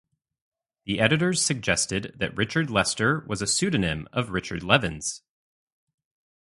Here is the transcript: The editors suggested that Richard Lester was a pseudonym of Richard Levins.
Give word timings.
The 0.85 0.99
editors 0.99 1.43
suggested 1.43 2.15
that 2.17 2.35
Richard 2.35 2.71
Lester 2.71 3.23
was 3.27 3.39
a 3.43 3.45
pseudonym 3.45 4.07
of 4.11 4.31
Richard 4.31 4.63
Levins. 4.63 5.21